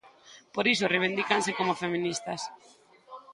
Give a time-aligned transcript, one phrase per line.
[0.53, 2.41] Por iso reivindícanse como feministas.